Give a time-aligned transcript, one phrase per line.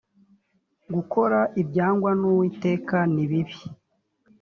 [0.93, 3.57] gukora ibyangwa n uwiteka nibibi